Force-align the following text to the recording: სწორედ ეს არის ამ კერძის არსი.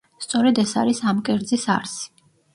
სწორედ 0.25 0.61
ეს 0.63 0.73
არის 0.85 1.03
ამ 1.13 1.21
კერძის 1.29 1.69
არსი. 1.77 2.11